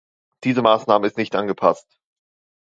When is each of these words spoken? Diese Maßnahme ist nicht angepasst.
Diese 0.45 0.63
Maßnahme 0.63 1.05
ist 1.05 1.17
nicht 1.17 1.35
angepasst. 1.35 1.99